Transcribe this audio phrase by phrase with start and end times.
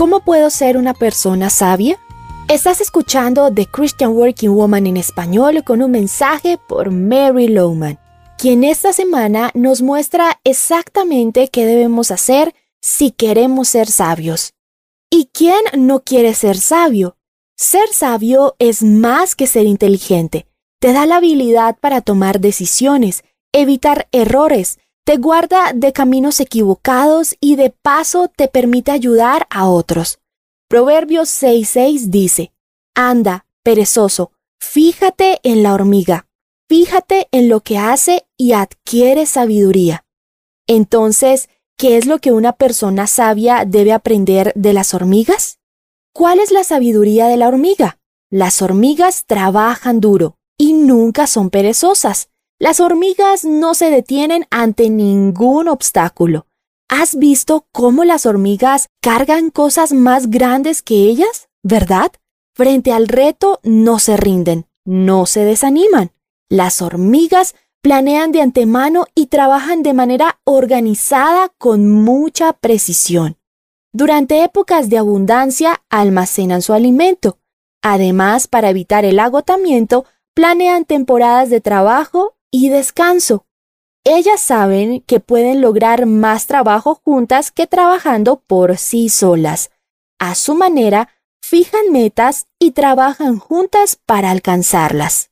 [0.00, 2.00] ¿Cómo puedo ser una persona sabia?
[2.48, 7.98] Estás escuchando The Christian Working Woman en español con un mensaje por Mary Lowman,
[8.38, 14.54] quien esta semana nos muestra exactamente qué debemos hacer si queremos ser sabios.
[15.10, 17.18] ¿Y quién no quiere ser sabio?
[17.58, 20.46] Ser sabio es más que ser inteligente.
[20.78, 23.22] Te da la habilidad para tomar decisiones,
[23.52, 24.78] evitar errores,
[25.10, 30.20] te guarda de caminos equivocados y de paso te permite ayudar a otros.
[30.68, 32.52] Proverbios 6:6 dice,
[32.94, 36.28] Anda, perezoso, fíjate en la hormiga,
[36.68, 40.04] fíjate en lo que hace y adquiere sabiduría.
[40.68, 45.58] Entonces, ¿qué es lo que una persona sabia debe aprender de las hormigas?
[46.14, 47.98] ¿Cuál es la sabiduría de la hormiga?
[48.30, 52.29] Las hormigas trabajan duro y nunca son perezosas.
[52.62, 56.46] Las hormigas no se detienen ante ningún obstáculo.
[56.90, 61.48] ¿Has visto cómo las hormigas cargan cosas más grandes que ellas?
[61.62, 62.12] ¿Verdad?
[62.54, 66.10] Frente al reto no se rinden, no se desaniman.
[66.50, 73.38] Las hormigas planean de antemano y trabajan de manera organizada con mucha precisión.
[73.90, 77.38] Durante épocas de abundancia almacenan su alimento.
[77.80, 80.04] Además, para evitar el agotamiento,
[80.34, 83.46] planean temporadas de trabajo y descanso.
[84.04, 89.70] Ellas saben que pueden lograr más trabajo juntas que trabajando por sí solas.
[90.18, 91.08] A su manera,
[91.42, 95.30] fijan metas y trabajan juntas para alcanzarlas.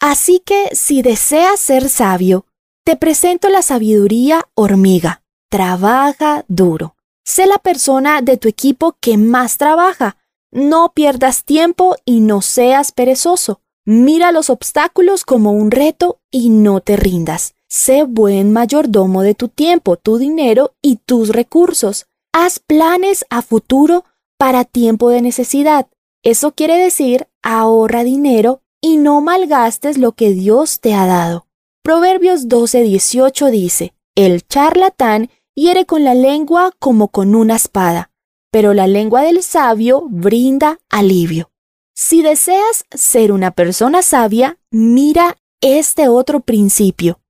[0.00, 2.46] Así que si deseas ser sabio,
[2.84, 5.22] te presento la sabiduría hormiga.
[5.50, 6.96] Trabaja duro.
[7.24, 10.16] Sé la persona de tu equipo que más trabaja.
[10.52, 13.60] No pierdas tiempo y no seas perezoso.
[13.88, 17.54] Mira los obstáculos como un reto y no te rindas.
[17.68, 22.06] Sé buen mayordomo de tu tiempo, tu dinero y tus recursos.
[22.32, 24.04] Haz planes a futuro
[24.38, 25.86] para tiempo de necesidad.
[26.24, 31.46] Eso quiere decir ahorra dinero y no malgastes lo que Dios te ha dado.
[31.84, 38.10] Proverbios 12:18 dice, El charlatán hiere con la lengua como con una espada,
[38.50, 41.52] pero la lengua del sabio brinda alivio.
[41.98, 47.20] Si deseas ser una persona sabia, mira este otro principio.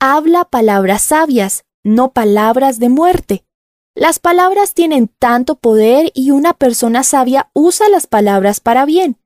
[0.00, 3.44] Habla palabras sabias, no palabras de muerte.
[3.94, 9.18] Las palabras tienen tanto poder y una persona sabia usa las palabras para bien,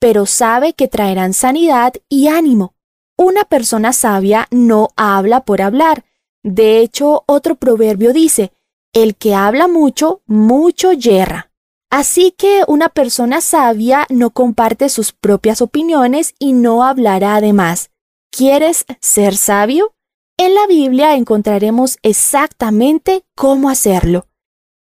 [0.00, 2.74] pero sabe que traerán sanidad y ánimo.
[3.18, 6.06] Una persona sabia no habla por hablar,
[6.42, 8.52] de hecho, otro proverbio dice,
[8.94, 11.47] el que habla mucho, mucho yerra.
[11.90, 17.90] Así que una persona sabia no comparte sus propias opiniones y no hablará además.
[18.30, 19.94] ¿Quieres ser sabio?
[20.36, 24.26] En la Biblia encontraremos exactamente cómo hacerlo.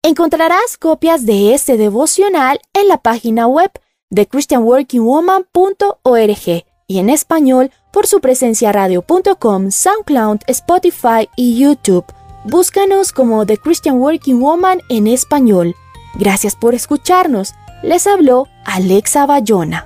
[0.03, 3.71] Encontrarás copias de este devocional en la página web
[4.09, 12.05] de christianworkingwoman.org y en español por su presencia radio.com, SoundCloud, Spotify y YouTube.
[12.43, 15.75] Búscanos como The Christian Working Woman en español.
[16.17, 17.53] Gracias por escucharnos.
[17.83, 19.85] Les habló Alexa Bayona.